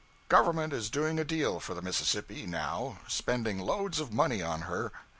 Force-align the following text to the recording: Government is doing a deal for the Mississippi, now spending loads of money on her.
Government 0.29 0.73
is 0.73 0.89
doing 0.89 1.19
a 1.19 1.23
deal 1.23 1.59
for 1.59 1.75
the 1.75 1.81
Mississippi, 1.83 2.47
now 2.47 2.97
spending 3.07 3.59
loads 3.59 3.99
of 3.99 4.11
money 4.11 4.41
on 4.41 4.61
her. 4.61 4.91